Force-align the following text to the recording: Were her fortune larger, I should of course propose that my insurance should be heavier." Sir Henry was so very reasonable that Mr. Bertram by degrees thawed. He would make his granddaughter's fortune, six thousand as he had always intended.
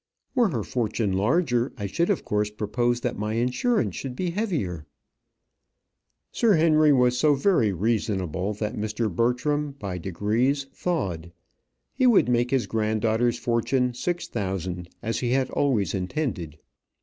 Were 0.33 0.49
her 0.49 0.63
fortune 0.63 1.13
larger, 1.13 1.73
I 1.77 1.85
should 1.85 2.09
of 2.09 2.25
course 2.25 2.49
propose 2.49 3.01
that 3.01 3.19
my 3.19 3.33
insurance 3.33 3.95
should 3.95 4.15
be 4.15 4.31
heavier." 4.31 4.87
Sir 6.31 6.55
Henry 6.55 6.91
was 6.91 7.19
so 7.19 7.35
very 7.35 7.71
reasonable 7.71 8.55
that 8.55 8.73
Mr. 8.75 9.15
Bertram 9.15 9.73
by 9.77 9.99
degrees 9.99 10.65
thawed. 10.73 11.31
He 11.93 12.07
would 12.07 12.29
make 12.29 12.49
his 12.49 12.65
granddaughter's 12.65 13.37
fortune, 13.37 13.93
six 13.93 14.27
thousand 14.27 14.89
as 15.03 15.19
he 15.19 15.33
had 15.33 15.51
always 15.51 15.93
intended. 15.93 16.57